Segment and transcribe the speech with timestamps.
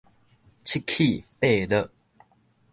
[0.63, 1.87] 七起八落